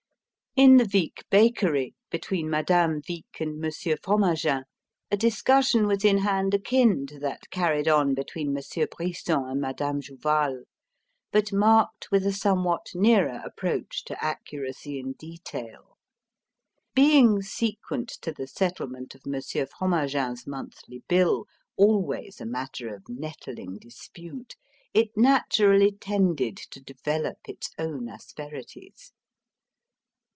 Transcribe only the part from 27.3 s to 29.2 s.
its own asperities.